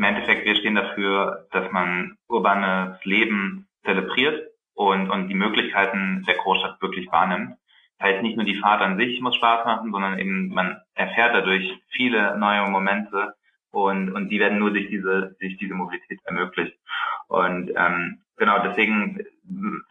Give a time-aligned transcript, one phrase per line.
[0.00, 6.36] im Endeffekt, wir stehen dafür, dass man urbanes Leben zelebriert und, und die Möglichkeiten der
[6.36, 7.58] Großstadt wirklich wahrnimmt.
[7.98, 11.34] Das heißt, nicht nur die Fahrt an sich muss Spaß machen, sondern eben man erfährt
[11.34, 13.34] dadurch viele neue Momente
[13.72, 16.78] und, und die werden nur durch diese, durch diese Mobilität ermöglicht.
[17.28, 19.20] Und ähm, genau, deswegen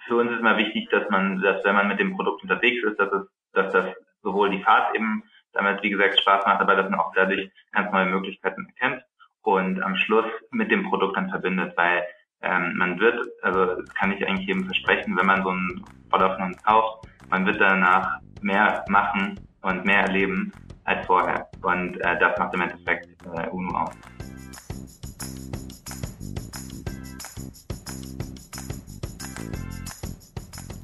[0.07, 2.99] für uns ist immer wichtig, dass man, dass wenn man mit dem Produkt unterwegs ist,
[2.99, 3.85] dass es, dass das
[4.23, 5.21] sowohl die Fahrt eben
[5.53, 9.03] damit, wie gesagt, Spaß macht, aber dass man auch dadurch ganz neue Möglichkeiten erkennt
[9.43, 12.03] und am Schluss mit dem Produkt dann verbindet, weil
[12.41, 16.35] ähm, man wird, also das kann ich eigentlich jedem versprechen, wenn man so einen Roller
[16.35, 20.52] von uns kauft, man wird danach mehr machen und mehr erleben
[20.85, 21.49] als vorher.
[21.61, 23.91] Und äh, das macht im Endeffekt äh, UNO aus.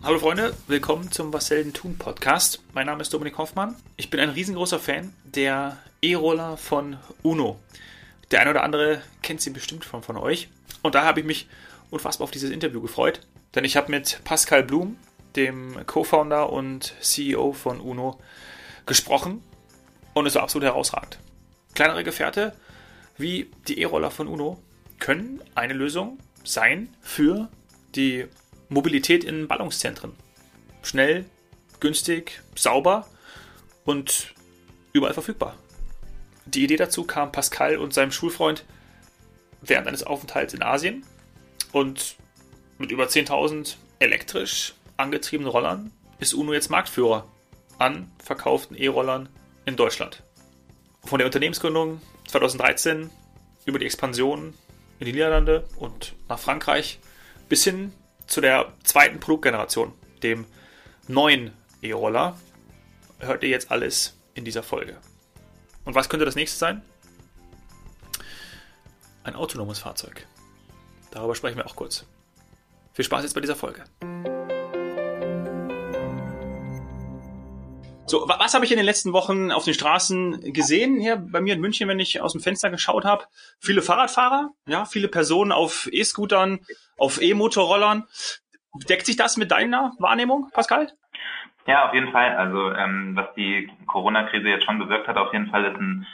[0.03, 2.63] Hallo Freunde, willkommen zum Was selten tun Podcast.
[2.75, 3.75] Mein Name ist Dominik Hoffmann.
[3.97, 7.59] Ich bin ein riesengroßer Fan der E-Roller von Uno.
[8.31, 10.49] Der eine oder andere kennt sie bestimmt von, von euch.
[10.81, 11.47] Und da habe ich mich
[11.89, 13.21] unfassbar auf dieses Interview gefreut,
[13.53, 14.97] denn ich habe mit Pascal Blum,
[15.35, 18.19] dem Co-Founder und CEO von Uno,
[18.85, 19.43] gesprochen
[20.13, 21.19] und es war absolut herausragend.
[21.73, 22.53] Kleinere Gefährte
[23.17, 24.61] wie die E-Roller von Uno
[24.99, 27.49] können eine Lösung sein für
[27.95, 28.25] die
[28.69, 30.13] Mobilität in Ballungszentren.
[30.83, 31.25] Schnell,
[31.79, 33.07] günstig, sauber
[33.83, 34.33] und
[34.93, 35.57] überall verfügbar.
[36.45, 38.65] Die Idee dazu kam Pascal und seinem Schulfreund
[39.61, 41.05] während eines Aufenthalts in Asien
[41.71, 42.15] und
[42.77, 47.27] mit über 10.000 elektrisch angetriebenen Rollern ist UNO jetzt Marktführer
[47.79, 49.29] an verkauften E-Rollern
[49.65, 50.23] in Deutschland.
[51.03, 53.09] Von der Unternehmensgründung 2013
[53.65, 54.53] über die Expansion
[54.99, 56.99] in die Niederlande und nach Frankreich
[57.49, 57.91] bis hin
[58.27, 59.93] zu der zweiten Produktgeneration,
[60.23, 60.45] dem
[61.07, 62.37] neuen E-Roller,
[63.19, 64.97] hört ihr jetzt alles in dieser Folge.
[65.85, 66.81] Und was könnte das nächste sein?
[69.25, 70.27] ein autonomes Fahrzeug.
[71.11, 72.05] Darüber sprechen wir auch kurz.
[72.93, 73.83] Viel Spaß jetzt bei dieser Folge.
[78.07, 80.99] So, was habe ich in den letzten Wochen auf den Straßen gesehen?
[80.99, 83.25] Hier bei mir in München, wenn ich aus dem Fenster geschaut habe,
[83.59, 86.59] viele Fahrradfahrer, ja, viele Personen auf E-Scootern,
[86.97, 88.07] auf E-Motorrollern.
[88.87, 90.91] Deckt sich das mit deiner Wahrnehmung, Pascal?
[91.67, 92.35] Ja, auf jeden Fall.
[92.35, 96.05] Also ähm, was die Corona-Krise jetzt schon bewirkt hat, auf jeden Fall ist ein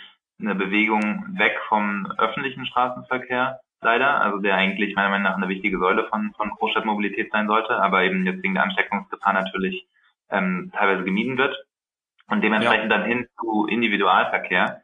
[0.42, 5.80] eine Bewegung weg vom öffentlichen Straßenverkehr leider, also der eigentlich meiner Meinung nach eine wichtige
[5.80, 9.88] Säule von, von Großstadtmobilität sein sollte, aber eben jetzt wegen der Ansteckungsgefahr natürlich
[10.30, 11.56] ähm, teilweise gemieden wird
[12.28, 12.98] und dementsprechend ja.
[12.98, 14.82] dann hin zu Individualverkehr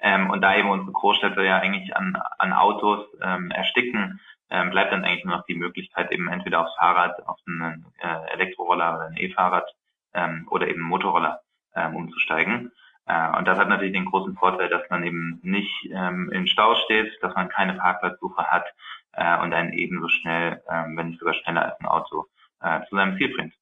[0.00, 4.20] ähm, und da eben unsere Großstädte ja eigentlich an, an Autos ähm, ersticken,
[4.50, 8.32] ähm, bleibt dann eigentlich nur noch die Möglichkeit eben entweder aufs Fahrrad, auf einen äh,
[8.34, 9.66] Elektroroller oder ein E-Fahrrad
[10.14, 11.40] ähm, oder eben Motorroller
[11.74, 12.72] ähm, umzusteigen.
[13.06, 16.74] Äh, und das hat natürlich den großen Vorteil, dass man eben nicht ähm, im Stau
[16.84, 18.66] steht, dass man keine Parkplatzsuche hat
[19.12, 22.26] äh, und einen ebenso schnell, ähm, wenn nicht sogar schneller als ein Auto,
[22.60, 23.54] äh, zu seinem Ziel bringt.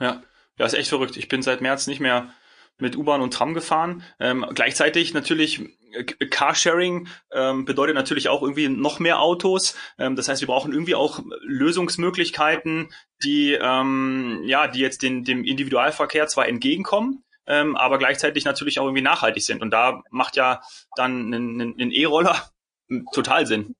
[0.00, 0.22] Ja,
[0.58, 1.16] ja, ist echt verrückt.
[1.16, 2.26] Ich bin seit März nicht mehr
[2.78, 4.02] mit U-Bahn und Tram gefahren.
[4.18, 5.60] Ähm, gleichzeitig natürlich
[5.92, 9.76] äh, Carsharing ähm, bedeutet natürlich auch irgendwie noch mehr Autos.
[9.98, 12.88] Ähm, das heißt, wir brauchen irgendwie auch Lösungsmöglichkeiten,
[13.22, 18.84] die ähm, ja, die jetzt den, dem Individualverkehr zwar entgegenkommen, ähm, aber gleichzeitig natürlich auch
[18.84, 19.62] irgendwie nachhaltig sind.
[19.62, 20.60] Und da macht ja
[20.96, 22.36] dann ein, E-Roller
[23.12, 23.74] total Sinn.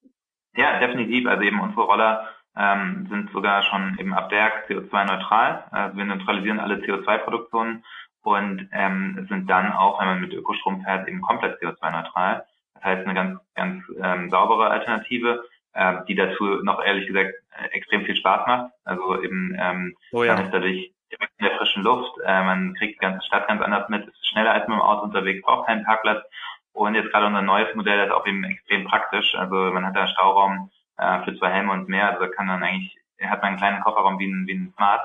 [0.54, 1.26] Ja, definitiv.
[1.26, 5.64] Also eben unsere Roller ähm, sind sogar schon eben ab Werk CO2-neutral.
[5.70, 7.84] Also wir neutralisieren alle CO2-Produktionen
[8.22, 12.44] und ähm, sind dann auch, wenn man mit Ökostrom fährt, eben komplett CO2-neutral.
[12.74, 15.44] Das heißt eine ganz, ganz ähm, saubere Alternative,
[15.74, 18.72] äh, die dazu noch ehrlich gesagt äh, extrem viel Spaß macht.
[18.84, 20.34] Also eben ähm, oh ja.
[20.34, 22.12] man ist dadurch direkt in der frischen Luft.
[22.24, 25.02] Äh, man kriegt die ganze Stadt ganz anders mit, ist schneller als mit dem Auto
[25.02, 26.24] unterwegs, braucht keinen Parkplatz.
[26.72, 29.34] Und jetzt gerade unser neues Modell ist auch eben extrem praktisch.
[29.34, 32.12] Also man hat da Stauraum äh, für zwei Helme und mehr.
[32.12, 35.02] Also kann dann eigentlich, hat man einen kleinen Kofferraum wie ein, wie ein Smart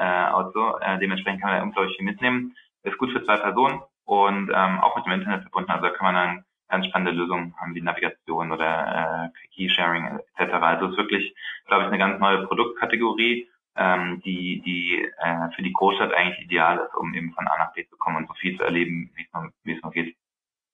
[0.00, 0.78] äh, Auto.
[0.78, 2.56] Äh, dementsprechend kann man da unglaublich viel mitnehmen.
[2.82, 5.70] Ist gut für zwei Personen und ähm, auch mit dem Internet verbunden.
[5.70, 10.54] Also da kann man dann ganz spannende Lösungen haben wie Navigation oder äh, Key-Sharing etc.
[10.54, 11.34] Also es ist wirklich,
[11.66, 16.78] glaube ich, eine ganz neue Produktkategorie ähm, die, die äh, für die Großstadt eigentlich ideal
[16.78, 19.72] ist, um eben von A nach B zu kommen und so viel zu erleben, wie
[19.72, 20.16] es nur geht.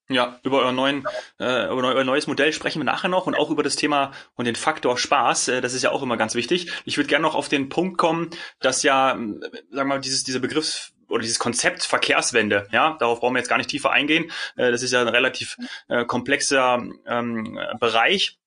[0.08, 1.04] Ja, über euer, neuen,
[1.40, 4.44] äh, über euer neues Modell sprechen wir nachher noch und auch über das Thema und
[4.44, 5.48] den Faktor Spaß.
[5.48, 6.70] Äh, das ist ja auch immer ganz wichtig.
[6.84, 8.30] Ich würde gerne noch auf den Punkt kommen,
[8.60, 13.34] dass ja, sagen wir mal, dieses, dieser Begriff oder dieses Konzept Verkehrswende, ja, darauf brauchen
[13.34, 14.30] wir jetzt gar nicht tiefer eingehen.
[14.56, 15.56] Äh, das ist ja ein relativ
[15.88, 18.38] äh, komplexer ähm, Bereich,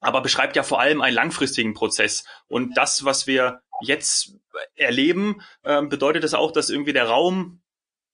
[0.00, 2.24] aber beschreibt ja vor allem einen langfristigen Prozess.
[2.46, 4.36] Und das, was wir jetzt
[4.74, 7.61] erleben, äh, bedeutet das auch, dass irgendwie der Raum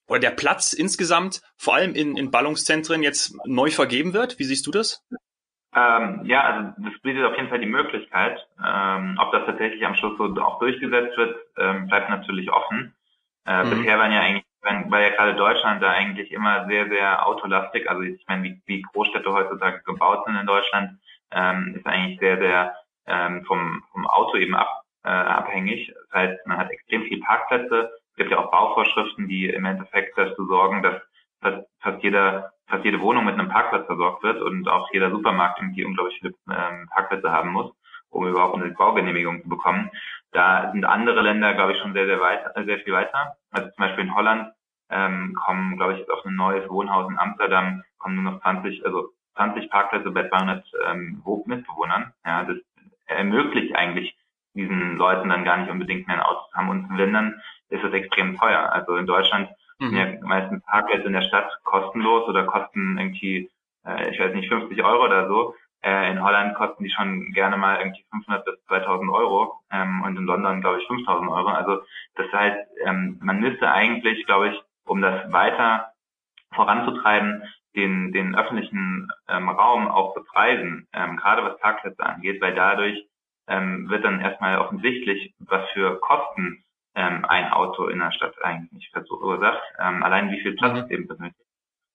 [0.09, 4.39] oder der Platz insgesamt, vor allem in, in Ballungszentren, jetzt neu vergeben wird?
[4.39, 5.05] Wie siehst du das?
[5.75, 8.39] Ähm, ja, also das bietet auf jeden Fall die Möglichkeit.
[8.65, 12.95] Ähm, ob das tatsächlich am Schluss so auch durchgesetzt wird, ähm, bleibt natürlich offen.
[13.47, 13.71] Äh, mhm.
[13.71, 17.89] Bisher waren ja eigentlich, war ja gerade Deutschland da eigentlich immer sehr, sehr autolastig.
[17.89, 20.99] Also ich meine, wie, wie Großstädte heutzutage gebaut sind in Deutschland,
[21.31, 22.75] ähm, ist eigentlich sehr, sehr
[23.07, 25.93] ähm, vom, vom Auto eben ab, äh, abhängig.
[25.95, 27.91] Das heißt, man hat extrem viele Parkplätze.
[28.19, 31.01] Es gibt ja auch Bauvorschriften, die im Endeffekt dafür sorgen, dass
[31.81, 35.85] fast, jeder fast jede Wohnung mit einem Parkplatz versorgt wird und auch jeder Supermarkt irgendwie
[35.85, 37.73] unglaublich viele ähm, Parkplätze haben muss,
[38.11, 39.93] um überhaupt eine Baugenehmigung zu bekommen.
[40.33, 43.37] Da sind andere Länder, glaube ich, schon sehr, sehr weit, sehr viel weiter.
[43.53, 44.53] Also zum Beispiel in Holland
[44.91, 48.85] ähm, kommen, glaube ich, jetzt auf ein neues Wohnhaus in Amsterdam kommen nur noch 20,
[48.85, 52.13] also 20 Parkplätze bei 200 ähm, Mitbewohnern.
[52.27, 52.57] Ja, das
[53.07, 54.17] ermöglicht eigentlich
[54.55, 56.69] diesen Leuten dann gar nicht unbedingt mehr ein Auto zu haben.
[56.69, 58.73] Und in Ländern ist es extrem teuer.
[58.73, 59.49] Also in Deutschland
[59.79, 59.97] Mhm.
[59.97, 63.51] Ja, meistens Parkplätze in der Stadt kostenlos oder kosten irgendwie,
[63.87, 65.55] äh, ich weiß nicht, 50 Euro oder so.
[65.83, 70.17] Äh, in Holland kosten die schon gerne mal irgendwie 500 bis 2000 Euro ähm, und
[70.17, 71.49] in London, glaube ich, 5000 Euro.
[71.49, 71.83] Also
[72.17, 75.93] das heißt, ähm, man müsste eigentlich, glaube ich, um das weiter
[76.53, 77.45] voranzutreiben,
[77.77, 83.07] den, den öffentlichen ähm, Raum auch bepreisen, ähm, gerade was Parkplätze angeht, weil dadurch
[83.47, 86.65] ähm, wird dann erstmal offensichtlich, was für Kosten
[86.99, 90.79] ähm, ein Auto in der Stadt eigentlich verursacht, ähm, allein wie viel Platz mhm.
[90.81, 91.49] es eben benötigt.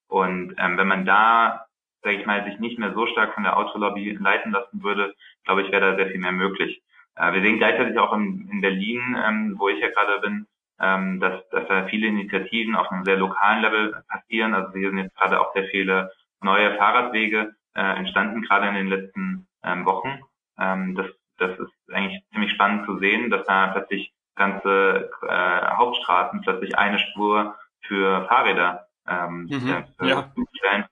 [0.08, 1.66] Und ähm, wenn man da,
[2.02, 5.14] sage ich mal, sich nicht mehr so stark von der Autolobby leiten lassen würde,
[5.44, 6.82] glaube ich, wäre da sehr viel mehr möglich.
[7.18, 10.48] Äh, wir sehen gleichzeitig auch in, in Berlin, ähm, wo ich ja gerade bin,
[10.80, 14.54] ähm, dass, dass da viele Initiativen auf einem sehr lokalen Level passieren.
[14.54, 16.12] Also hier sind jetzt gerade auch sehr viele
[16.42, 20.22] neue Fahrradwege äh, entstanden, gerade in den letzten ähm, Wochen.
[20.58, 21.08] Ähm, das,
[21.40, 27.00] das ist eigentlich ziemlich spannend zu sehen, dass da plötzlich ganze äh, Hauptstraßen plötzlich eine
[27.00, 30.32] Spur für Fahrräder ähm, mhm, äh, ja.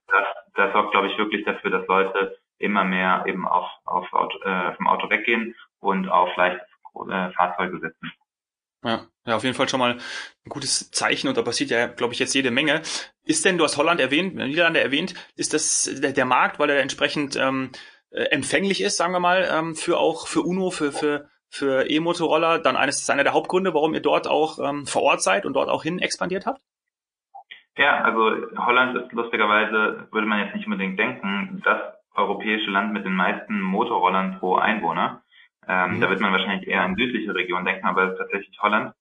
[0.07, 4.37] Das, das sorgt, glaube ich, wirklich dafür, dass Leute immer mehr eben auf, auf Auto,
[4.39, 6.65] äh, vom Auto weggehen und auf leichte
[7.09, 8.11] äh, Fahrzeuge setzen.
[8.83, 12.13] Ja, ja, auf jeden Fall schon mal ein gutes Zeichen und da passiert ja, glaube
[12.13, 12.81] ich, jetzt jede Menge.
[13.23, 16.81] Ist denn, du hast Holland erwähnt, Niederlande erwähnt, ist das der, der Markt, weil er
[16.81, 17.71] entsprechend ähm,
[18.09, 22.59] äh, empfänglich ist, sagen wir mal, ähm, für auch für UNO, für, für für E-Motorroller
[22.59, 25.53] dann eines ist einer der Hauptgründe, warum ihr dort auch ähm, vor Ort seid und
[25.53, 26.61] dort auch hin expandiert habt?
[27.77, 31.79] Ja, also Holland ist lustigerweise, würde man jetzt nicht unbedingt denken, das
[32.15, 35.23] europäische Land mit den meisten Motorrollern pro Einwohner.
[35.67, 36.01] Ähm, mhm.
[36.01, 38.93] Da wird man wahrscheinlich eher an südliche Regionen denken, aber es ist tatsächlich Holland,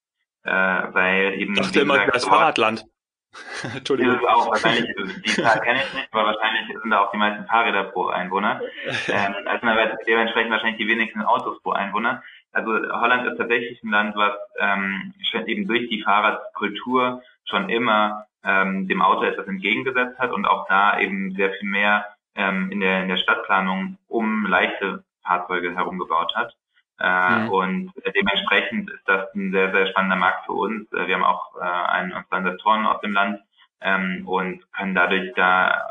[0.42, 1.54] äh, weil eben.
[1.54, 2.84] Ich dachte immer, gesagt, das Fahrradland.
[3.76, 4.14] Entschuldigung.
[4.14, 4.90] Das ist auch wahrscheinlich,
[5.24, 8.60] die Zahl kenne ich nicht, aber wahrscheinlich sind da auch die meisten Fahrräder pro Einwohner.
[9.08, 9.66] Ähm, also
[10.06, 12.22] dementsprechend wahrscheinlich die wenigsten Autos pro Einwohner.
[12.52, 15.14] Also Holland ist tatsächlich ein Land, was ähm,
[15.46, 20.98] eben durch die Fahrradkultur schon immer ähm, dem Auto etwas entgegengesetzt hat und auch da
[20.98, 26.56] eben sehr viel mehr ähm, in, der, in der Stadtplanung um leichte Fahrzeuge herumgebaut hat.
[26.98, 27.48] Äh, mhm.
[27.50, 30.90] Und dementsprechend ist das ein sehr, sehr spannender Markt für uns.
[30.92, 33.40] Äh, wir haben auch äh, einen unserer Investoren aus dem Land
[33.80, 35.82] ähm, und können dadurch da,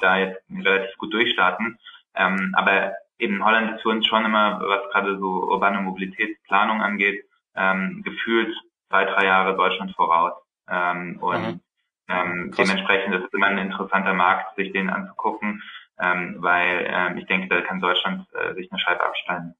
[0.00, 1.78] da jetzt relativ gut durchstarten.
[2.14, 7.24] Ähm, aber eben Holland ist für uns schon immer, was gerade so urbane Mobilitätsplanung angeht,
[7.56, 8.54] ähm, gefühlt
[8.88, 10.32] zwei, drei Jahre Deutschland voraus.
[10.68, 11.60] Ähm, und mhm.
[12.08, 15.62] ähm, dementsprechend ist es immer ein interessanter Markt, sich den anzugucken,
[15.98, 19.54] ähm, weil ähm, ich denke, da kann Deutschland äh, sich eine Scheibe abschneiden.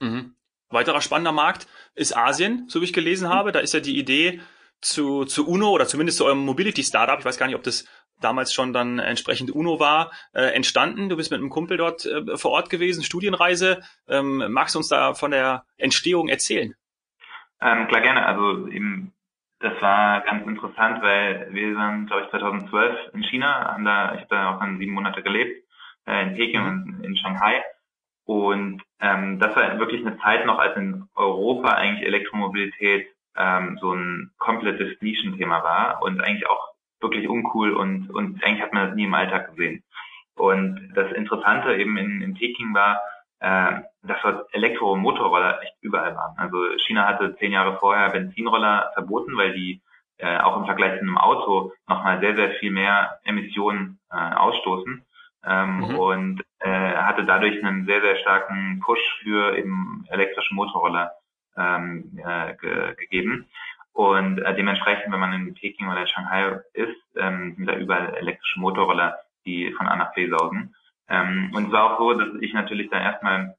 [0.00, 0.36] Mhm.
[0.70, 3.52] Weiterer spannender Markt ist Asien, so wie ich gelesen habe.
[3.52, 4.40] Da ist ja die Idee
[4.80, 7.86] zu, zu UNO oder zumindest zu eurem Mobility Startup, ich weiß gar nicht, ob das
[8.24, 11.08] damals schon dann entsprechend UNO war, äh, entstanden.
[11.08, 13.82] Du bist mit einem Kumpel dort äh, vor Ort gewesen, Studienreise.
[14.08, 16.74] Ähm, magst du uns da von der Entstehung erzählen?
[17.60, 18.26] Ähm, klar, gerne.
[18.26, 19.12] Also eben,
[19.60, 24.20] das war ganz interessant, weil wir waren, glaube ich, 2012 in China, haben da, ich
[24.20, 25.64] habe da auch dann sieben Monate gelebt,
[26.06, 26.66] äh, in Peking mhm.
[26.66, 27.62] und in Shanghai.
[28.24, 33.92] Und ähm, das war wirklich eine Zeit noch, als in Europa eigentlich Elektromobilität ähm, so
[33.92, 38.96] ein komplettes Nischenthema war und eigentlich auch wirklich uncool und, und eigentlich hat man das
[38.96, 39.82] nie im Alltag gesehen.
[40.36, 43.00] Und das Interessante eben in, in Peking war,
[43.40, 46.34] äh, dass dort Elektromotorroller echt überall waren.
[46.36, 49.80] Also China hatte zehn Jahre vorher Benzinroller verboten, weil die
[50.18, 55.04] äh, auch im Vergleich zu einem Auto nochmal sehr, sehr viel mehr Emissionen äh, ausstoßen.
[55.46, 55.98] Ähm, mhm.
[55.98, 61.12] Und äh, hatte dadurch einen sehr, sehr starken Push für eben elektrische Motorroller
[61.56, 63.46] ähm, äh, ge gegeben.
[63.94, 68.14] Und äh, dementsprechend, wenn man in Peking oder in Shanghai ist, ähm, sind da überall
[68.16, 70.74] elektrische Motorroller, die von A nach B saugen.
[71.08, 73.56] Ähm, und es war auch so, dass ich natürlich da erstmal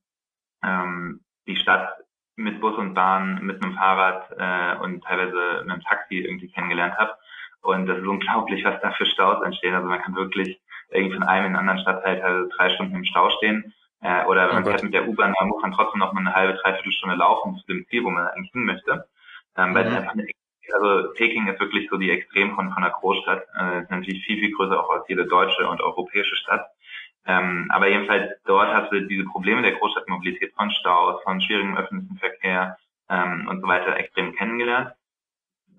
[0.61, 1.89] ähm, die Stadt
[2.35, 6.97] mit Bus und Bahn, mit einem Fahrrad äh, und teilweise mit einem Taxi irgendwie kennengelernt
[6.97, 7.15] habe.
[7.61, 9.73] Und das ist unglaublich, was da für Staus entstehen.
[9.73, 13.05] Also man kann wirklich irgendwie von einem in den anderen Stadtteil teilweise drei Stunden im
[13.05, 13.73] Stau stehen.
[14.01, 16.19] Äh, oder wenn oh man fährt mit der U-Bahn, dann muss man trotzdem noch mal
[16.19, 19.07] eine halbe, dreiviertel Stunde laufen zu dem Ziel, wo man eigentlich hin möchte.
[19.57, 19.77] Ähm, mhm.
[19.77, 20.27] Es einfach eine,
[20.73, 23.45] also Peking ist wirklich so die Extrem von, von einer Großstadt.
[23.59, 26.67] Äh, ist natürlich viel, viel größer auch als jede deutsche und europäische Stadt.
[27.27, 32.17] Ähm, aber jedenfalls dort hast du diese Probleme der Großstadtmobilität von Staus, von schwierigem öffentlichen
[32.17, 32.77] Verkehr
[33.09, 34.93] ähm, und so weiter extrem kennengelernt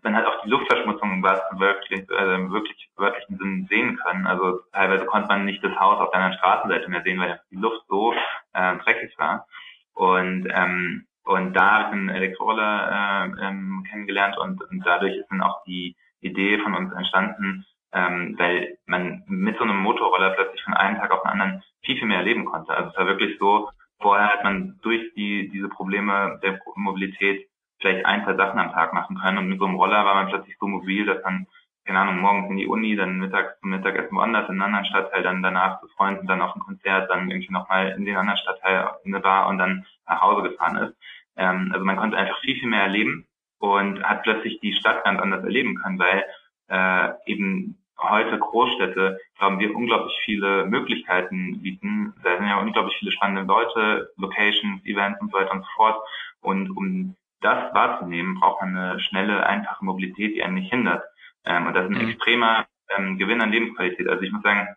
[0.06, 4.26] man hat auch die Luftverschmutzung was wirklich, äh, wirklich wörtlichen Sinn sehen können.
[4.26, 7.56] Also teilweise konnte man nicht das Haus auf der anderen Straßenseite mehr sehen, weil die
[7.56, 8.14] Luft so
[8.52, 9.46] äh, dreckig war.
[9.94, 15.28] Und ähm, und da habe ich einen Elektroroller äh, ähm, kennengelernt und, und dadurch ist
[15.28, 20.62] dann auch die Idee von uns entstanden, ähm, weil man mit so einem Motorroller plötzlich
[20.62, 22.72] von einem Tag auf den anderen viel, viel mehr erleben konnte.
[22.72, 23.68] Also es war wirklich so,
[24.00, 27.48] vorher hat man durch die diese Probleme der Mobilität
[27.80, 29.38] vielleicht ein, zwei Sachen am Tag machen können.
[29.38, 31.46] Und mit so einem Roller war man plötzlich so mobil, dass man,
[31.84, 35.22] keine Ahnung, morgens in die Uni, dann mittags zum Mittagessen woanders, in einem anderen Stadtteil,
[35.22, 38.90] dann danach zu Freunden, dann auf ein Konzert, dann irgendwie nochmal in den anderen Stadtteil
[39.04, 40.96] in eine Bar und dann nach Hause gefahren ist.
[41.36, 43.26] Ähm, also man konnte einfach viel, viel mehr erleben
[43.58, 46.24] und hat plötzlich die Stadt ganz anders erleben können, weil
[46.68, 52.14] äh, eben heute Großstädte, glauben wir, unglaublich viele Möglichkeiten bieten.
[52.22, 56.00] Da sind ja unglaublich viele spannende Leute, Locations, Events und so weiter und so fort.
[56.40, 61.04] Und um das wahrzunehmen, braucht man eine schnelle, einfache Mobilität, die einen nicht hindert.
[61.44, 62.10] Ähm, und das ist ein mhm.
[62.10, 62.66] extremer
[62.96, 64.08] ähm, Gewinn an Lebensqualität.
[64.08, 64.68] Also ich muss sagen,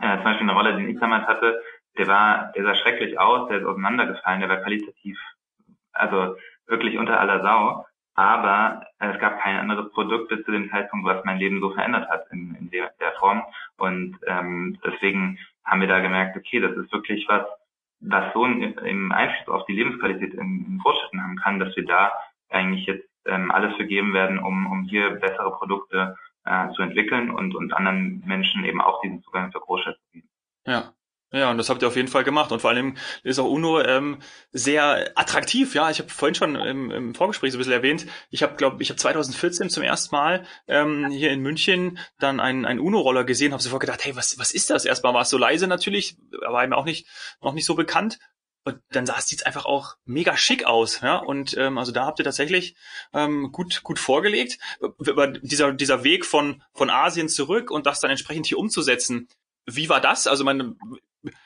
[0.00, 1.62] äh, zum Beispiel eine Rolle, die ich damals hatte,
[1.98, 5.18] der war, der sah schrecklich aus, der ist auseinandergefallen, der war qualitativ,
[5.92, 7.86] also wirklich unter aller Sau.
[8.14, 12.08] Aber es gab kein anderes Produkt bis zu dem Zeitpunkt, was mein Leben so verändert
[12.10, 13.42] hat in, in der, der Form.
[13.78, 17.46] Und ähm, deswegen haben wir da gemerkt, okay, das ist wirklich was,
[18.00, 22.12] was so im Einfluss auf die Lebensqualität in, in Großstädten haben kann, dass wir da
[22.50, 27.54] eigentlich jetzt ähm, alles vergeben werden, um, um hier bessere Produkte äh, zu entwickeln und,
[27.54, 30.28] und anderen Menschen eben auch diesen Zugang zur Großstadt zu bieten.
[30.66, 30.92] Ja,
[31.32, 32.52] ja, und das habt ihr auf jeden Fall gemacht.
[32.52, 34.18] Und vor allem ist auch UNO ähm,
[34.52, 35.74] sehr attraktiv.
[35.74, 38.06] Ja, ich habe vorhin schon im, im Vorgespräch so ein bisschen erwähnt.
[38.30, 42.66] Ich habe, glaube ich, habe 2014 zum ersten Mal ähm, hier in München dann einen,
[42.66, 43.52] einen UNO-Roller gesehen.
[43.52, 44.84] Habe sofort gedacht, hey, was, was ist das?
[44.84, 47.06] Erstmal war es so leise natürlich, war mir auch nicht
[47.40, 48.18] noch nicht so bekannt.
[48.64, 51.16] Und dann sah es einfach auch mega schick aus, ja.
[51.16, 52.76] Und ähm, also da habt ihr tatsächlich
[53.12, 54.58] ähm, gut gut vorgelegt.
[54.98, 59.28] Über dieser dieser Weg von von Asien zurück und das dann entsprechend hier umzusetzen.
[59.66, 60.28] Wie war das?
[60.28, 60.76] Also man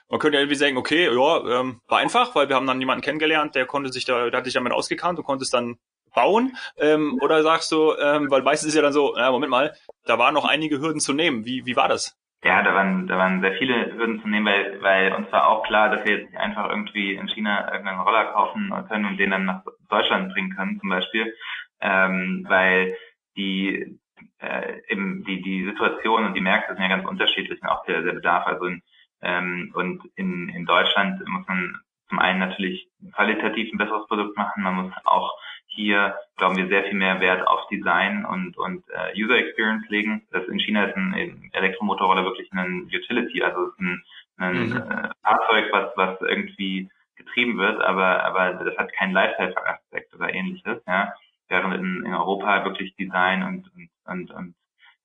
[0.08, 3.02] man könnte ja irgendwie sagen, okay, ja, ähm, war einfach, weil wir haben dann jemanden
[3.02, 5.76] kennengelernt, der konnte sich da, der hat sich damit ausgekannt und konnte es dann
[6.14, 6.56] bauen.
[6.78, 10.18] Ähm, oder sagst du, ähm, weil meistens ist ja dann so, ja, Moment mal, da
[10.18, 11.44] waren noch einige Hürden zu nehmen.
[11.44, 12.18] Wie, wie war das?
[12.42, 15.64] Ja, da waren, da waren sehr viele Hürden zu nehmen, weil, weil uns war auch
[15.64, 19.30] klar, dass wir jetzt nicht einfach irgendwie in China irgendeinen Roller kaufen können und den
[19.30, 21.34] dann nach Deutschland bringen können, zum Beispiel,
[21.80, 22.96] ähm, weil
[23.36, 23.98] die
[24.38, 28.02] äh, eben die die Situation und die Märkte sind ja ganz unterschiedlich und auch der,
[28.02, 28.46] der Bedarf.
[28.46, 28.82] Also in
[29.22, 34.62] ähm, und in, in Deutschland muss man zum einen natürlich qualitativ ein besseres Produkt machen,
[34.62, 35.32] man muss auch
[35.66, 40.26] hier, glauben wir, sehr viel mehr Wert auf Design und, und äh, User Experience legen.
[40.30, 44.02] Das in China ist ein Elektromotorroller wirklich ein Utility, also ist ein,
[44.38, 44.76] ein mhm.
[44.76, 50.82] äh, Fahrzeug, was, was irgendwie getrieben wird, aber, aber das hat keinen Lifestyle-Aspekt oder ähnliches,
[50.86, 51.12] ja.
[51.48, 54.54] Während in, in Europa wirklich Design und, und, und, und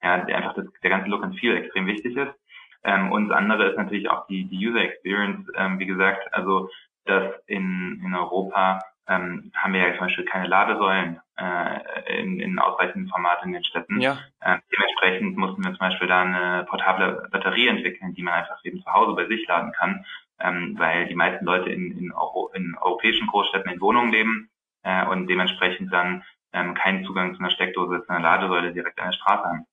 [0.02, 2.34] ja, einfach das, der ganze Look and Feel extrem wichtig ist.
[2.84, 5.48] Ähm, und das andere ist natürlich auch die, die User Experience.
[5.56, 6.70] Ähm, wie gesagt, also
[7.06, 12.60] dass in, in Europa ähm, haben wir ja zum Beispiel keine Ladesäulen äh, in, in
[12.60, 14.00] ausreichenden Format in den Städten.
[14.00, 14.20] Ja.
[14.42, 18.82] Äh, dementsprechend mussten wir zum Beispiel da eine portable Batterie entwickeln, die man einfach eben
[18.82, 20.06] zu Hause bei sich laden kann,
[20.40, 24.50] ähm, weil die meisten Leute in, in, Euro, in europäischen Großstädten in Wohnungen leben
[24.84, 26.24] äh, und dementsprechend dann
[26.54, 29.66] ähm, keinen Zugang zu einer Steckdose, zu einer Ladesäule direkt an der Straße haben.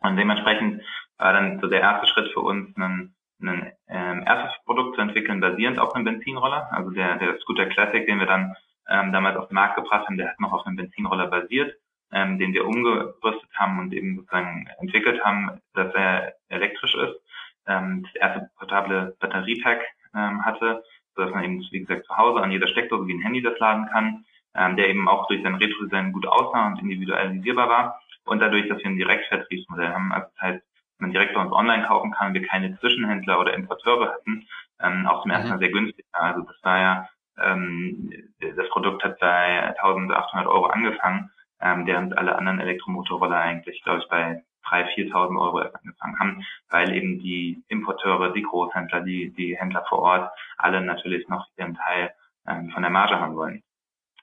[0.00, 0.82] Und dementsprechend
[1.20, 5.40] war dann so der erste Schritt für uns, ein, ein ähm, erstes Produkt zu entwickeln,
[5.40, 6.68] basierend auf einem Benzinroller.
[6.72, 8.56] Also der, der Scooter Classic, den wir dann
[8.88, 11.76] ähm, damals auf den Markt gebracht haben, der hat noch auf einem Benzinroller basiert,
[12.12, 17.20] ähm, den wir umgerüstet haben und eben sozusagen entwickelt haben, dass er elektrisch ist.
[17.66, 19.82] Ähm, das erste portable Batteriepack
[20.14, 20.82] ähm, hatte,
[21.14, 23.88] sodass man eben, wie gesagt, zu Hause an jeder Steckdose wie ein Handy das laden
[23.92, 24.24] kann,
[24.54, 28.78] ähm, der eben auch durch sein Retro-Design gut aussah und individualisierbar war und dadurch, dass
[28.78, 30.69] wir ein Direktvertriebsmodell haben, also das heißt,
[31.00, 34.46] man direkt bei uns online kaufen kann, wir keine Zwischenhändler oder Importeure hatten,
[34.80, 35.60] ähm, auch zum ersten Mal mhm.
[35.60, 36.06] sehr günstig.
[36.12, 41.30] Also das war ja, ähm, das Produkt hat bei 1800 Euro angefangen,
[41.60, 46.46] ähm, während alle anderen Elektromotorroller eigentlich, glaube ich, bei 3.000, 4.000 Euro erst angefangen haben,
[46.70, 51.74] weil eben die Importeure, die Großhändler, die, die Händler vor Ort alle natürlich noch ihren
[51.74, 52.12] Teil
[52.46, 53.62] ähm, von der Marge haben wollen.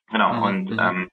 [0.10, 0.43] Genau, mhm.
[0.43, 0.79] und mhm.
[0.79, 1.10] ähm,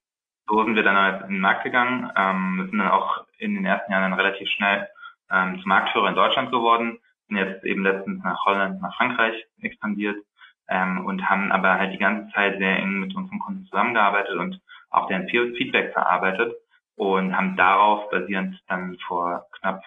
[0.46, 3.64] so sind wir dann halt in den Markt gegangen, ähm, sind dann auch in den
[3.64, 4.88] ersten Jahren dann relativ schnell
[5.30, 10.16] ähm, zum Marktführer in Deutschland geworden, sind jetzt eben letztens nach Holland, nach Frankreich expandiert
[10.68, 14.60] ähm, und haben aber halt die ganze Zeit sehr eng mit unseren Kunden zusammengearbeitet und
[14.90, 16.54] auch deren Feedback verarbeitet
[16.96, 19.82] und haben darauf basierend dann vor knapp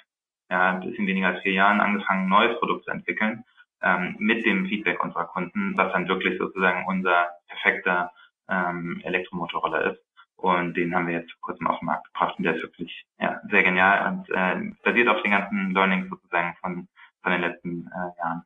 [0.50, 3.44] ja, ein bisschen weniger als vier Jahren angefangen, ein neues Produkt zu entwickeln,
[3.82, 8.12] ähm, mit dem Feedback unserer Kunden, was dann wirklich sozusagen unser perfekter
[8.50, 10.07] ähm, Elektromotorroller ist.
[10.38, 13.06] Und den haben wir jetzt vor kurzem auf den Markt gebracht und der ist wirklich
[13.20, 16.88] ja, sehr genial und äh, basiert auf den ganzen Learnings sozusagen von,
[17.24, 18.44] von den letzten äh, Jahren.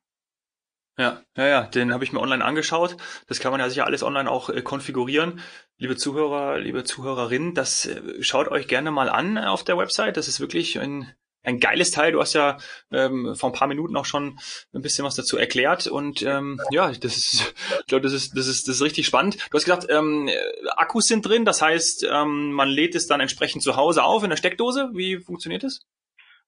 [0.97, 2.95] Ja, ja, ja, den habe ich mir online angeschaut.
[3.27, 5.41] Das kann man ja sicher alles online auch äh, konfigurieren.
[5.77, 10.15] Liebe Zuhörer, liebe Zuhörerinnen, das äh, schaut euch gerne mal an auf der Website.
[10.15, 11.11] Das ist wirklich ein
[11.43, 12.11] ein geiles Teil.
[12.11, 12.57] Du hast ja
[12.91, 14.37] ähm, vor ein paar Minuten auch schon
[14.73, 18.47] ein bisschen was dazu erklärt und ähm, ja, das ist, ich glaube, das ist, das
[18.47, 19.35] ist, das ist richtig spannend.
[19.51, 20.29] Du hast gesagt, ähm,
[20.75, 24.29] Akkus sind drin, das heißt, ähm, man lädt es dann entsprechend zu Hause auf in
[24.29, 24.91] der Steckdose.
[24.93, 25.85] Wie funktioniert das?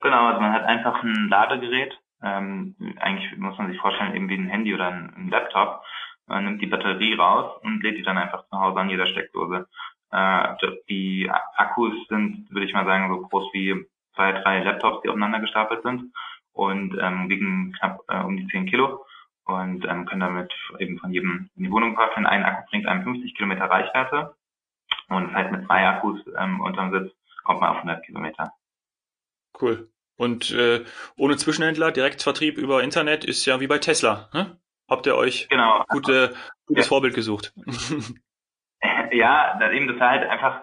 [0.02, 1.98] Genau, also man hat einfach ein Ladegerät.
[2.22, 5.82] Ähm, eigentlich muss man sich vorstellen, irgendwie ein Handy oder ein, ein Laptop.
[6.28, 9.68] Man nimmt die Batterie raus und lädt die dann einfach zu Hause an jeder Steckdose.
[10.12, 10.56] Äh,
[10.90, 13.86] die Akkus sind, würde ich mal sagen, so groß wie
[14.16, 16.14] zwei, drei Laptops, die aufeinander gestapelt sind
[16.52, 19.06] und ähm, wiegen knapp äh, um die 10 Kilo
[19.46, 22.26] und ähm, können damit eben von jedem in die Wohnung gebracht werden.
[22.26, 24.36] Ein Akku bringt einem 50 Kilometer Reichweite
[25.10, 28.54] und das heißt mit zwei Akkus ähm, unterm Sitz kommt man auf 100 Kilometer.
[29.60, 29.90] Cool.
[30.16, 30.84] Und äh,
[31.18, 34.30] ohne Zwischenhändler, Direktvertrieb über Internet ist ja wie bei Tesla.
[34.34, 34.58] Ne?
[34.90, 35.84] Habt ihr euch genau.
[35.90, 36.34] gute,
[36.66, 36.90] gutes ja.
[36.90, 37.54] Vorbild gesucht?
[39.12, 40.62] ja, das eben das war halt einfach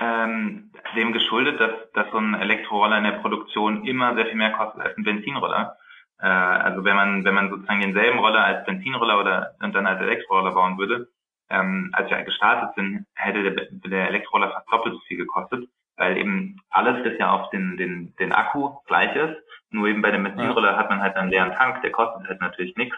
[0.00, 4.52] ähm, dem geschuldet, dass, dass so ein Elektroroller in der Produktion immer sehr viel mehr
[4.52, 5.76] kostet als ein Benzinroller.
[6.20, 10.00] Äh, also wenn man, wenn man sozusagen denselben Roller als Benzinroller oder und dann als
[10.00, 11.08] Elektroroller bauen würde,
[11.50, 16.16] ähm, als wir gestartet sind, hätte der, der Elektroroller fast doppelt so viel gekostet, weil
[16.16, 19.36] eben alles ist ja auf den, den, den Akku gleich ist.
[19.70, 22.76] Nur eben bei dem Benzinroller hat man halt einen leeren Tank, der kostet halt natürlich
[22.76, 22.96] nichts.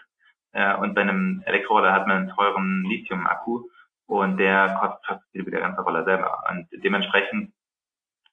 [0.53, 3.63] Äh, und bei einem Elektroroller hat man einen teuren Lithium-Akku
[4.07, 6.43] und der kostet fast viel wie der ganze Roller selber.
[6.49, 7.53] Und dementsprechend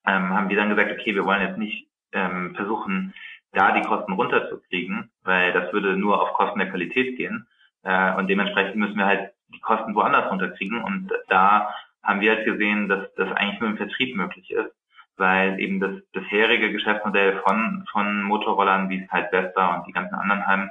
[0.07, 3.15] ähm, haben wir dann gesagt, okay, wir wollen jetzt nicht ähm, versuchen,
[3.53, 7.47] da die Kosten runterzukriegen, weil das würde nur auf Kosten der Qualität gehen.
[7.85, 10.83] Äh, und dementsprechend müssen wir halt die Kosten woanders runterkriegen.
[10.83, 14.73] Und da haben wir halt gesehen, dass das eigentlich nur im Vertrieb möglich ist,
[15.17, 20.15] weil eben das bisherige Geschäftsmodell von, von Motorrollern wie es halt Vespa und die ganzen
[20.15, 20.71] anderen haben,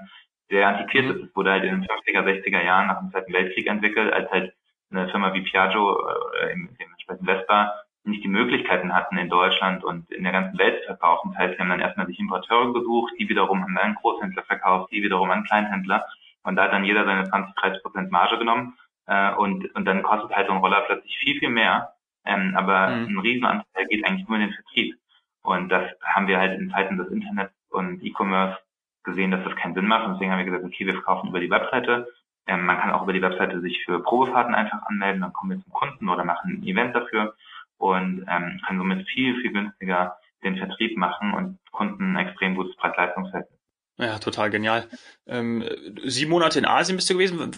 [0.49, 1.11] sehr antiquiert mhm.
[1.11, 1.29] ist.
[1.29, 4.53] Es wurde halt in den 50er, 60er Jahren nach dem Zweiten Weltkrieg entwickelt, als halt
[4.91, 10.23] eine Firma wie Piaggio, äh, dementsprechend Vespa, nicht die Möglichkeiten hatten, in Deutschland und in
[10.23, 11.31] der ganzen Welt zu verkaufen.
[11.31, 14.91] Das heißt, sie haben dann erstmal sich Importeure gesucht, die wiederum haben dann Großhändler verkauft,
[14.91, 16.05] die wiederum an Kleinhändler.
[16.43, 18.77] Und da hat dann jeder seine 20, 30 Prozent Marge genommen.
[19.05, 21.93] Äh, und, und dann kostet halt so ein Roller plötzlich viel, viel mehr.
[22.25, 23.07] Ähm, aber mhm.
[23.07, 24.95] ein Riesenanteil geht eigentlich nur in den Vertrieb.
[25.43, 28.57] Und das haben wir halt in Zeiten des Internets und E-Commerce
[29.03, 30.05] gesehen, dass das keinen Sinn macht.
[30.05, 32.07] Und deswegen haben wir gesagt, okay, wir verkaufen über die Webseite.
[32.47, 35.63] Ähm, man kann auch über die Webseite sich für Probefahrten einfach anmelden, dann kommen wir
[35.63, 37.35] zum Kunden oder machen ein Event dafür
[37.81, 42.75] und ähm, kann somit viel, viel günstiger den Vertrieb machen und Kunden ein extrem gutes
[42.77, 43.61] Preis-Leistungsverhältnis.
[43.97, 44.87] Ja, total genial.
[45.27, 45.63] Ähm,
[46.05, 47.51] sieben Monate in Asien bist du gewesen.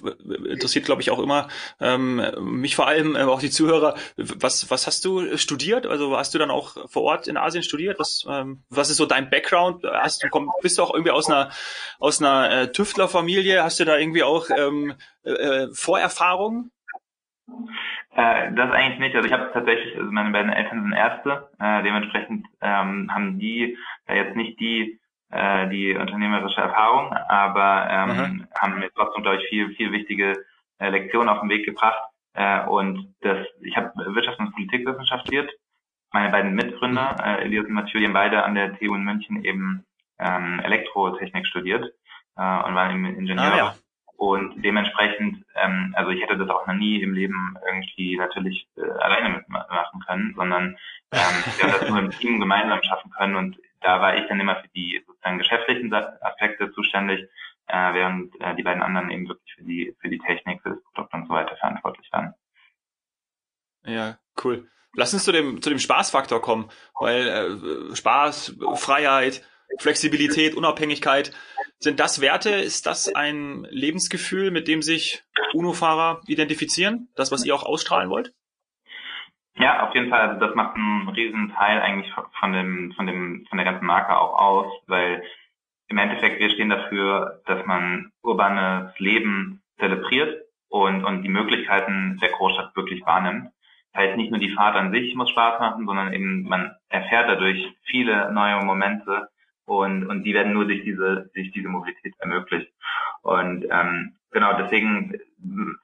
[0.50, 1.48] Interessiert, glaube ich, auch immer
[1.80, 3.96] ähm, mich vor allem, aber auch die Zuhörer.
[4.18, 5.86] Was, was hast du studiert?
[5.86, 7.98] Also hast du dann auch vor Ort in Asien studiert?
[7.98, 9.86] Was, ähm, was ist so dein Background?
[9.86, 11.50] Hast du komm, bist du auch irgendwie aus einer
[12.00, 13.64] aus einer äh, Tüftlerfamilie?
[13.64, 16.72] Hast du da irgendwie auch ähm, äh, Vorerfahrungen?
[18.16, 19.16] Äh, das eigentlich nicht.
[19.16, 23.78] Also ich habe tatsächlich, also meine beiden Eltern sind Ärzte, äh, dementsprechend ähm, haben die
[24.08, 25.00] äh, jetzt nicht die
[25.34, 28.48] äh, die unternehmerische Erfahrung, aber ähm, mhm.
[28.56, 30.46] haben mir trotzdem, glaube ich, viel, viel wichtige
[30.78, 32.02] äh, Lektionen auf den Weg gebracht.
[32.34, 35.52] Äh, und das, ich habe Wirtschafts- und Politikwissenschaft studiert.
[36.12, 37.24] Meine beiden Mitgründer, mhm.
[37.24, 39.86] äh, Elias und Mathieu, haben beide an der TU in München eben
[40.20, 41.84] ähm, Elektrotechnik studiert
[42.38, 43.54] äh, und waren eben Ingenieure.
[43.54, 43.76] Ah, ja.
[44.18, 48.82] Und dementsprechend, ähm, also ich hätte das auch noch nie im Leben irgendwie natürlich äh,
[48.82, 50.78] alleine mitmachen können, sondern
[51.12, 53.36] ähm, wir haben das nur im Team gemeinsam schaffen können.
[53.36, 57.28] Und da war ich dann immer für die sozusagen geschäftlichen Aspekte zuständig,
[57.68, 60.84] äh, während äh, die beiden anderen eben wirklich für die für die Technik, für das
[60.84, 62.34] Produkt und so weiter verantwortlich waren.
[63.86, 64.70] Ja, cool.
[64.96, 69.44] Lass uns zu dem zu dem Spaßfaktor kommen, weil äh, Spaß, Freiheit,
[69.80, 71.32] Flexibilität, Unabhängigkeit,
[71.80, 72.50] sind das Werte?
[72.50, 77.10] Ist das ein Lebensgefühl, mit dem sich UNO-Fahrer identifizieren?
[77.16, 78.34] Das, was ihr auch ausstrahlen wollt?
[79.58, 80.30] Ja, auf jeden Fall.
[80.30, 84.18] Also das macht einen riesen Teil eigentlich von dem, von dem, von der ganzen Marke
[84.18, 85.24] auch aus, weil
[85.88, 92.30] im Endeffekt wir stehen dafür, dass man urbanes Leben zelebriert und, und die Möglichkeiten der
[92.30, 93.52] Großstadt wirklich wahrnimmt.
[93.92, 97.30] Das heißt, nicht nur die Fahrt an sich muss Spaß machen, sondern eben man erfährt
[97.30, 99.30] dadurch viele neue Momente
[99.66, 102.72] und, und die werden nur durch diese, durch diese Mobilität ermöglicht.
[103.22, 105.18] Und ähm, genau, deswegen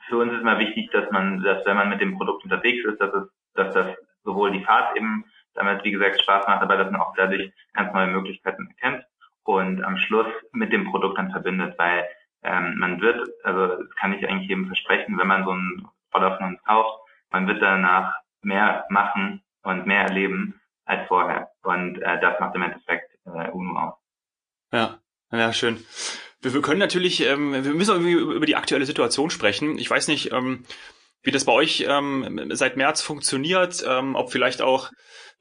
[0.07, 2.99] für uns ist immer wichtig, dass man, dass wenn man mit dem Produkt unterwegs ist,
[2.99, 6.91] dass es, dass das sowohl die Fahrt eben damit, wie gesagt, Spaß macht, aber dass
[6.91, 9.05] man auch dadurch ganz neue Möglichkeiten erkennt
[9.43, 12.07] und am Schluss mit dem Produkt dann verbindet, weil
[12.43, 16.37] ähm, man wird, also das kann ich eigentlich jedem versprechen, wenn man so einen Roller
[16.37, 16.99] von uns kauft,
[17.31, 21.49] man wird danach mehr machen und mehr erleben als vorher.
[21.63, 23.93] Und äh, das macht im Endeffekt äh, UNO.
[24.71, 25.01] Ja,
[25.31, 25.83] ja, schön.
[26.41, 29.77] Wir, wir können natürlich, ähm, wir müssen irgendwie über die aktuelle Situation sprechen.
[29.77, 30.65] Ich weiß nicht, ähm,
[31.21, 34.91] wie das bei euch ähm, seit März funktioniert, ähm, ob vielleicht auch,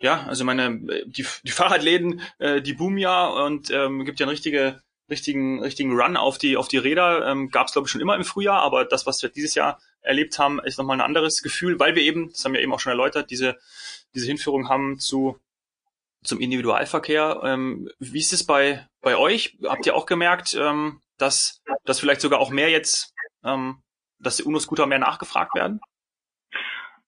[0.01, 4.33] ja, also meine, die, die Fahrradläden, äh, die boomen ja und ähm, gibt ja eine
[4.33, 7.27] richtige, richtigen, richtigen Run auf die, auf die Räder.
[7.27, 9.81] Ähm, Gab es, glaube ich, schon immer im Frühjahr, aber das, was wir dieses Jahr
[10.01, 12.81] erlebt haben, ist nochmal ein anderes Gefühl, weil wir eben, das haben wir eben auch
[12.81, 13.57] schon erläutert, diese,
[14.15, 15.39] diese Hinführung haben zu
[16.23, 17.41] zum Individualverkehr.
[17.45, 19.59] Ähm, wie ist es bei, bei euch?
[19.67, 23.83] Habt ihr auch gemerkt, ähm, dass, dass vielleicht sogar auch mehr jetzt, ähm,
[24.19, 25.81] dass die UNO-Scooter mehr nachgefragt werden?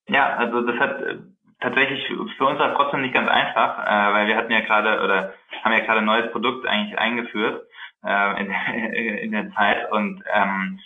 [0.09, 1.19] Ja, also das hat äh,
[1.61, 5.35] tatsächlich für uns war trotzdem nicht ganz einfach, äh, weil wir hatten ja gerade oder
[5.63, 7.67] haben ja gerade ein neues Produkt eigentlich eingeführt
[8.05, 8.93] äh, in, der,
[9.23, 10.81] in der Zeit und ähm,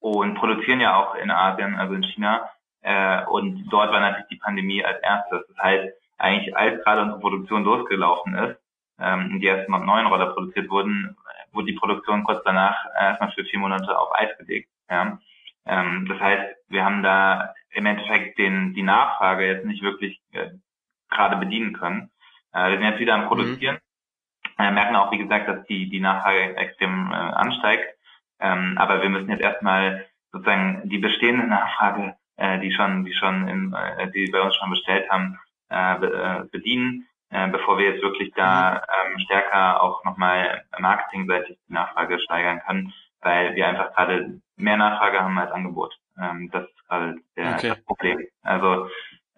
[0.00, 2.50] und produzieren ja auch in Asien, also in China.
[2.80, 5.46] Äh, und dort war natürlich die Pandemie als erstes.
[5.48, 5.88] Das heißt,
[6.20, 8.56] eigentlich als gerade unsere Produktion losgelaufen ist,
[8.98, 11.16] ähm, die ersten neuen Roller produziert wurden,
[11.52, 14.68] wurde die Produktion kurz danach erstmal für vier Monate auf Eis gelegt.
[14.90, 15.18] Ja.
[15.66, 20.50] Ähm, das heißt, wir haben da im Endeffekt den, die Nachfrage jetzt nicht wirklich äh,
[21.08, 22.10] gerade bedienen können.
[22.52, 23.76] Äh, wir sind jetzt wieder am Produzieren.
[23.76, 24.62] Mhm.
[24.62, 27.96] Wir merken auch, wie gesagt, dass die, die Nachfrage extrem äh, ansteigt.
[28.40, 33.48] Ähm, aber wir müssen jetzt erstmal sozusagen die bestehende Nachfrage, äh, die schon, die schon
[33.48, 35.38] in, äh, die bei uns schon bestellt haben,
[35.70, 41.72] äh, äh, bedienen, äh, bevor wir jetzt wirklich da ähm, stärker auch nochmal marketingseitig die
[41.72, 45.96] Nachfrage steigern können, weil wir einfach gerade mehr Nachfrage haben als Angebot.
[46.20, 47.68] Ähm, das ist gerade der, okay.
[47.68, 48.26] das Problem.
[48.42, 48.88] Also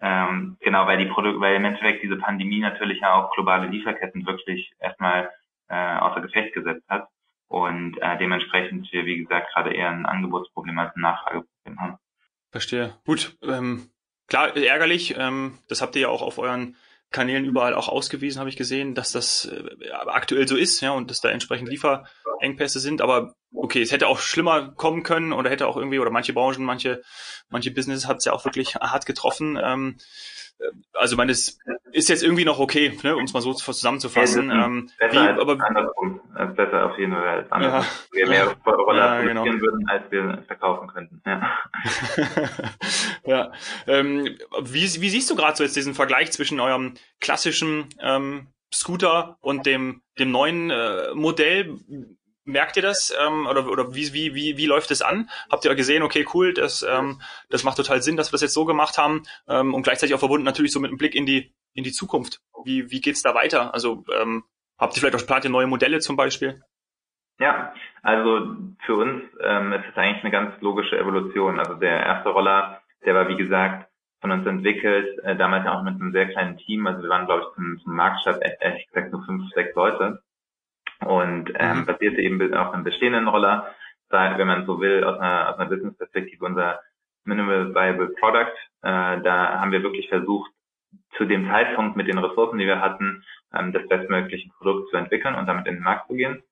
[0.01, 4.25] ähm, genau, weil die Produkte, weil im Endeffekt diese Pandemie natürlich ja auch globale Lieferketten
[4.25, 5.31] wirklich erstmal
[5.69, 7.07] äh, außer Gefecht gesetzt hat
[7.47, 11.97] und äh, dementsprechend wir, wie gesagt, gerade eher ein Angebotsproblem als ein Nachfrageproblem haben.
[12.51, 12.95] Verstehe.
[13.05, 13.89] Gut, ähm,
[14.33, 15.15] klar, ärgerlich.
[15.17, 16.75] Ähm, das habt ihr ja auch auf euren
[17.11, 21.11] Kanälen überall auch ausgewiesen, habe ich gesehen, dass das äh, aktuell so ist, ja, und
[21.11, 23.03] dass da entsprechend Lieferengpässe sind.
[23.03, 26.63] Aber okay, es hätte auch schlimmer kommen können oder hätte auch irgendwie, oder manche Branchen,
[26.63, 27.03] manche,
[27.49, 29.59] manche Businesses hat es ja auch wirklich hart getroffen.
[29.63, 30.03] Ähm, äh,
[30.93, 31.59] also man ist,
[31.91, 34.49] ist jetzt irgendwie noch okay, ne, um es mal so zusammenzufassen.
[34.49, 36.21] Ja, ähm, besser wie, als aber, andersrum.
[36.33, 37.81] Also besser auf jeden Fall als andersrum.
[37.81, 39.45] Ja, wir mehr Roller ja, genau.
[39.45, 41.21] würden, als wir verkaufen könnten.
[41.25, 41.57] Ja.
[43.25, 43.51] ja.
[43.87, 49.37] Ähm, wie, wie siehst du gerade so jetzt diesen Vergleich zwischen eurem klassischen ähm, Scooter
[49.41, 51.77] und dem, dem neuen äh, Modell?
[52.45, 55.29] Merkt ihr das ähm, oder, oder wie, wie, wie, wie läuft es an?
[55.49, 58.53] Habt ihr gesehen, okay, cool, das, ähm, das macht total Sinn, dass wir das jetzt
[58.53, 61.53] so gemacht haben ähm, und gleichzeitig auch verbunden natürlich so mit einem Blick in die,
[61.73, 62.41] in die Zukunft.
[62.65, 63.73] Wie, wie geht's da weiter?
[63.73, 64.43] Also ähm,
[64.77, 66.61] habt ihr vielleicht auch geplant, neue Modelle zum Beispiel?
[67.39, 71.59] Ja, also für uns ähm, ist es eigentlich eine ganz logische Evolution.
[71.59, 73.89] Also der erste Roller, der war wie gesagt
[74.21, 76.87] von uns entwickelt, äh, damals auch mit einem sehr kleinen Team.
[76.87, 80.21] Also wir waren, glaube ich, zum, zum Marktstart ehrlich gesagt nur fünf, sechs Leute
[81.03, 81.85] und ähm, mhm.
[81.85, 83.73] basierte eben auf einem bestehenden Roller,
[84.09, 86.81] wenn man so will, aus einer, aus einer Business-Perspektive unser
[87.25, 88.53] Minimal Viable Product.
[88.83, 90.51] Äh, da haben wir wirklich versucht,
[91.17, 95.35] zu dem Zeitpunkt mit den Ressourcen, die wir hatten, ähm, das bestmögliche Produkt zu entwickeln
[95.35, 96.43] und damit in den Markt zu gehen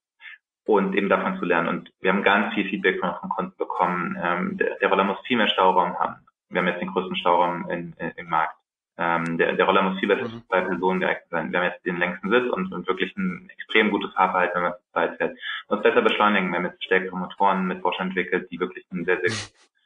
[0.65, 1.67] und eben davon zu lernen.
[1.67, 4.17] Und wir haben ganz viel Feedback von unseren Kunden bekommen.
[4.21, 6.25] Ähm, der, der Roller muss viel mehr Stauraum haben.
[6.49, 8.55] Wir haben jetzt den größten Stauraum in, in, im Markt.
[9.01, 10.43] Ähm, der, der Roller muss viel besser mhm.
[10.47, 11.51] zwei Personen geeignet sein.
[11.51, 14.73] Wir haben jetzt den längsten Sitz und, und wirklich ein extrem gutes Fahrverhalten, wenn man
[14.73, 15.37] zu zweit fährt.
[15.69, 16.51] Muss besser beschleunigen.
[16.51, 19.35] Wir haben jetzt stärkere Motoren mit Bosch entwickelt, die wirklich einen sehr, sehr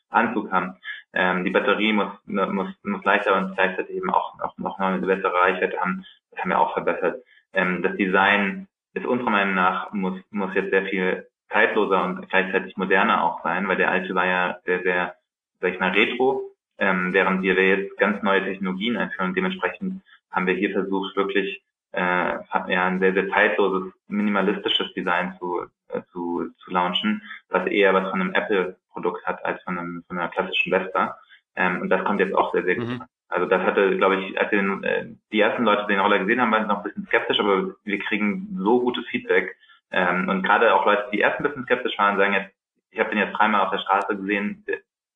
[0.10, 0.76] Anzug haben.
[1.14, 5.34] Ähm, die Batterie muss, muss, muss leichter und gleichzeitig eben auch, auch noch eine bessere
[5.34, 6.06] Reichweite haben.
[6.32, 7.24] Das haben wir auch verbessert.
[7.54, 12.76] Ähm, das Design ist unserer Meinung nach muss, muss jetzt sehr viel zeitloser und gleichzeitig
[12.76, 15.16] moderner auch sein, weil der alte war ja sehr, sehr,
[15.62, 19.34] sag ich mal, retro ähm, während wir jetzt ganz neue Technologien einführen.
[19.34, 21.62] dementsprechend haben wir hier versucht, wirklich
[21.94, 27.94] äh, ja, ein sehr, sehr zeitloses, minimalistisches Design zu, äh, zu, zu launchen, was eher
[27.94, 31.18] was von einem Apple-Produkt hat als von, einem, von einer klassischen Vespa.
[31.56, 32.88] Ähm, und das kommt jetzt auch sehr, sehr gut.
[32.88, 33.04] Mhm.
[33.30, 36.52] Also das hatte, glaube ich, als den, äh, die ersten Leute den Roller gesehen haben,
[36.52, 39.56] waren noch ein bisschen skeptisch, aber wir kriegen so gutes Feedback.
[39.92, 42.54] Ähm, und gerade auch Leute, die erst ein bisschen skeptisch waren, sagen jetzt,
[42.92, 44.66] ich habe den jetzt dreimal auf der Straße gesehen,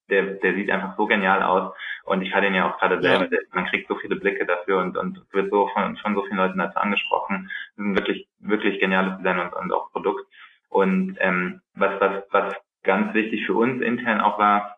[0.09, 1.73] der, der sieht einfach so genial aus.
[2.03, 3.39] Und ich hatte ihn ja auch gerade selber, ja.
[3.53, 6.57] man kriegt so viele Blicke dafür und, und wird so von, von so vielen Leuten
[6.57, 7.49] dazu angesprochen.
[7.75, 10.25] Das ist ein wirklich, wirklich geniales Design und, und auch Produkt.
[10.69, 14.77] Und ähm, was, was, was ganz wichtig für uns intern auch war,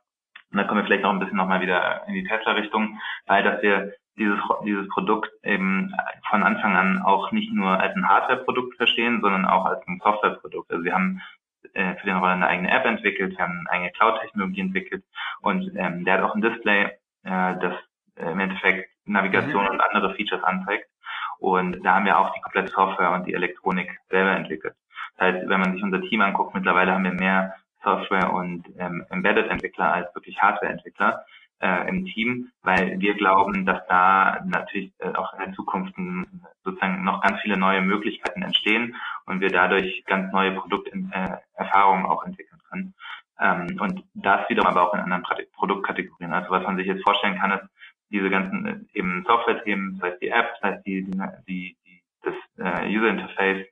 [0.52, 3.62] und da kommen wir vielleicht auch ein bisschen nochmal wieder in die Tesla-Richtung, weil dass
[3.62, 5.94] wir dieses, dieses Produkt eben
[6.30, 10.72] von Anfang an auch nicht nur als ein Hardware-Produkt verstehen, sondern auch als ein Software-Produkt.
[10.72, 11.22] Also wir haben
[11.74, 15.04] äh, für den Roller eine eigene App entwickelt, wir haben eine eigene Cloud-Technologie entwickelt
[15.42, 16.92] und ähm, der hat auch ein Display, äh,
[17.24, 17.76] das
[18.16, 19.70] äh, im Endeffekt Navigation mhm.
[19.72, 20.88] und andere Features anzeigt.
[21.40, 24.76] Und da haben wir auch die komplette Software und die Elektronik selber entwickelt.
[25.18, 29.06] Das heißt, wenn man sich unser Team anguckt, mittlerweile haben wir mehr Software- und ähm,
[29.10, 31.26] Embedded-Entwickler als wirklich Hardware-Entwickler
[31.62, 35.94] äh, im Team, weil wir glauben, dass da natürlich äh, auch in der Zukunft
[36.64, 38.96] sozusagen noch ganz viele neue Möglichkeiten entstehen
[39.26, 42.94] und wir dadurch ganz neue Produkterfahrungen äh, auch entwickeln können.
[43.40, 46.34] Ähm, und das wiederum aber auch in anderen Produktkategorien.
[46.34, 47.68] Also was man sich jetzt vorstellen kann, ist
[48.12, 51.04] diese ganzen äh, eben Software-Themen, das heißt die App, das heißt die,
[51.48, 53.66] die, die das äh, User Interface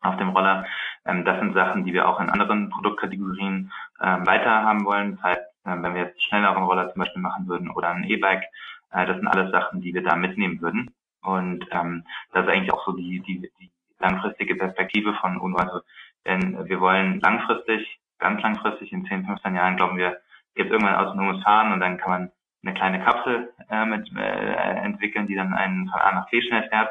[0.00, 0.66] auf dem Roller.
[1.04, 5.16] Ähm, das sind Sachen, die wir auch in anderen Produktkategorien ähm, weiter haben wollen.
[5.16, 8.44] Das heißt, wenn wir jetzt schnelleren Roller zum Beispiel machen würden oder ein E-Bike,
[8.92, 10.94] äh, das sind alles Sachen, die wir da mitnehmen würden.
[11.22, 15.56] Und ähm, das ist eigentlich auch so die, die, die langfristige Perspektive von UNO.
[15.56, 15.80] Also
[16.26, 20.18] denn wir wollen langfristig, ganz langfristig, in 10, 15 Jahren, glauben wir,
[20.54, 22.32] gibt irgendwann autonomes Fahren und dann kann man
[22.64, 26.66] eine kleine Kapsel äh, mit äh, entwickeln, die dann einen von A nach B schnell
[26.68, 26.90] fährt.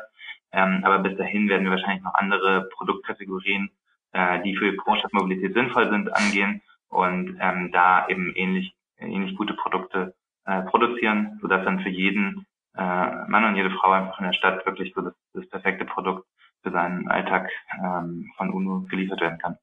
[0.51, 3.71] Ähm, aber bis dahin werden wir wahrscheinlich noch andere Produktkategorien,
[4.11, 6.61] äh, die für Großstadtmobilität sinnvoll sind, angehen
[6.93, 12.81] und ähm, da eben ähnlich, ähnlich gute Produkte äh, produzieren, sodass dann für jeden äh,
[13.27, 16.27] Mann und jede Frau einfach in der Stadt wirklich so das, das perfekte Produkt
[16.61, 17.49] für seinen Alltag
[17.83, 19.57] ähm, von UNO geliefert werden kann.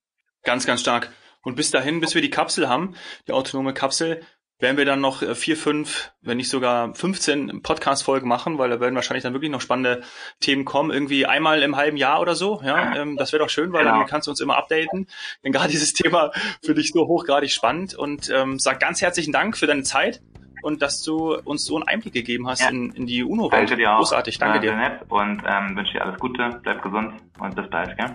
[0.45, 1.12] Ganz, ganz stark.
[1.43, 2.95] Und bis dahin, bis wir die Kapsel haben,
[3.27, 4.23] die autonome Kapsel,
[4.61, 8.81] werden wir dann noch äh, vier, fünf, wenn nicht sogar 15 Podcast-Folgen machen, weil da
[8.81, 10.03] werden wahrscheinlich dann wirklich noch spannende
[10.38, 10.90] Themen kommen.
[10.90, 12.61] Irgendwie einmal im halben Jahr oder so.
[12.64, 13.99] Ja, ähm, das wäre doch schön, weil genau.
[13.99, 15.07] dann kannst du uns immer updaten.
[15.44, 16.31] Denn gerade dieses Thema
[16.62, 20.20] finde ich so hochgradig spannend und ähm, sag ganz herzlichen Dank für deine Zeit
[20.62, 22.68] und dass du uns so einen Einblick gegeben hast ja.
[22.68, 23.70] in, in die UNO-Welt.
[23.70, 25.01] Großartig, danke äh, dir.
[25.09, 28.14] Und ähm, wünsche dir alles Gute, bleib gesund und bis bald, gell?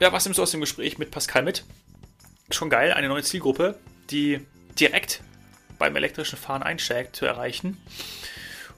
[0.00, 1.64] Ja, was nimmst du aus dem Gespräch mit Pascal mit?
[2.50, 3.76] Schon geil, eine neue Zielgruppe,
[4.10, 4.46] die
[4.78, 5.22] direkt
[5.76, 7.76] beim elektrischen Fahren einsteigt, zu erreichen.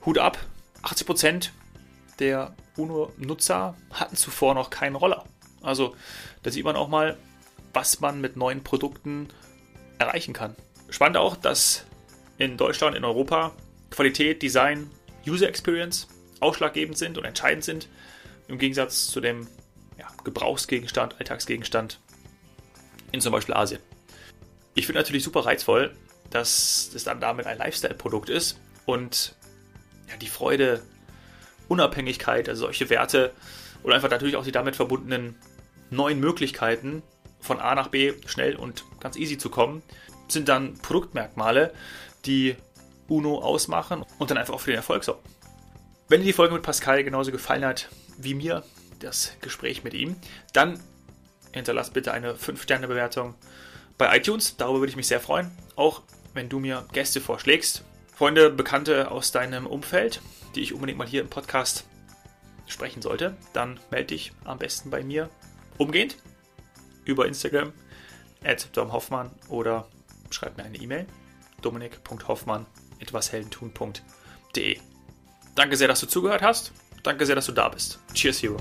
[0.06, 0.38] Hut ab,
[0.82, 1.50] 80%
[2.20, 5.24] der UNO-Nutzer hatten zuvor noch keinen Roller.
[5.60, 5.94] Also
[6.42, 7.18] da sieht man auch mal,
[7.74, 9.28] was man mit neuen Produkten
[9.98, 10.56] erreichen kann.
[10.88, 11.84] Spannend auch, dass
[12.38, 13.52] in Deutschland, in Europa
[13.90, 14.90] Qualität, Design,
[15.26, 16.08] User Experience
[16.40, 17.88] ausschlaggebend sind und entscheidend sind,
[18.48, 19.46] im Gegensatz zu dem
[20.24, 22.00] Gebrauchsgegenstand, Alltagsgegenstand
[23.12, 23.80] in zum Beispiel Asien.
[24.74, 25.94] Ich finde natürlich super reizvoll,
[26.30, 29.34] dass das dann damit ein Lifestyle-Produkt ist und
[30.08, 30.82] ja, die Freude,
[31.68, 33.32] Unabhängigkeit, also solche Werte
[33.82, 35.36] und einfach natürlich auch die damit verbundenen
[35.90, 37.02] neuen Möglichkeiten
[37.40, 39.82] von A nach B schnell und ganz easy zu kommen,
[40.28, 41.72] sind dann Produktmerkmale,
[42.26, 42.56] die
[43.08, 45.22] UNO ausmachen und dann einfach auch für den Erfolg sorgen.
[46.08, 48.62] Wenn dir die Folge mit Pascal genauso gefallen hat wie mir,
[49.00, 50.16] das Gespräch mit ihm,
[50.52, 50.80] dann
[51.52, 53.34] hinterlass bitte eine 5-Sterne-Bewertung
[53.98, 54.56] bei iTunes.
[54.56, 55.50] Darüber würde ich mich sehr freuen.
[55.76, 57.84] Auch wenn du mir Gäste vorschlägst,
[58.14, 60.20] Freunde, Bekannte aus deinem Umfeld,
[60.54, 61.84] die ich unbedingt mal hier im Podcast
[62.66, 65.28] sprechen sollte, dann melde dich am besten bei mir
[65.78, 66.16] umgehend
[67.04, 67.72] über Instagram
[68.44, 69.88] at domhoffmann oder
[70.30, 71.06] schreib mir eine E-Mail
[71.62, 72.66] dominik.hoffmann
[73.00, 74.78] etwasheldentun.de.
[75.54, 76.72] Danke sehr, dass du zugehört hast.
[77.02, 77.98] Danke sehr, dass du da bist.
[78.14, 78.56] Cheers, Hero.